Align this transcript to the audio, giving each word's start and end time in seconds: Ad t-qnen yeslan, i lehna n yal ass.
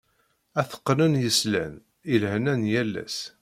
Ad 0.59 0.67
t-qnen 0.69 1.13
yeslan, 1.23 1.73
i 2.13 2.15
lehna 2.21 2.53
n 2.59 2.69
yal 2.73 2.93
ass. 3.03 3.17